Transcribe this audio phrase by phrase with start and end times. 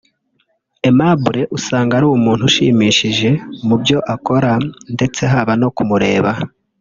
[0.87, 3.29] Aimable usanga ari umuntu ushimishije
[3.67, 4.51] mu byo akora
[4.93, 6.31] ndetse haba no kumureba